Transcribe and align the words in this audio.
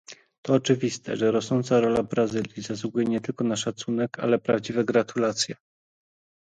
To 0.45 0.53
oczywiste, 0.53 1.17
że 1.17 1.31
rosnąca 1.31 1.79
rola 1.79 2.03
Brazylii 2.03 2.61
zasługuje 2.61 3.05
nie 3.05 3.21
tylko 3.21 3.43
na 3.43 3.55
szacunek, 3.55 4.19
ale 4.19 4.39
prawdziwe 4.39 4.85
gratulacje 4.85 5.55